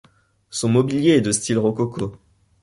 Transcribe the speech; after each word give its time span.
Son 0.49 0.69
mobilier 0.69 1.11
est 1.17 1.21
de 1.21 1.31
style 1.31 1.59
rococo. 1.59 2.15